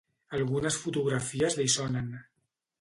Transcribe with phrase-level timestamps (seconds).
[0.37, 2.13] Algunes fotografies li sonen.